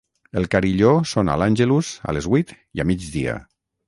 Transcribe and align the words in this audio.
El 0.39 0.45
carilló 0.53 0.93
sona 1.11 1.35
l'Àngelus 1.41 1.91
a 2.13 2.15
les 2.19 2.29
huit 2.31 2.55
i 2.79 2.83
a 2.85 2.87
migdia. 2.93 3.37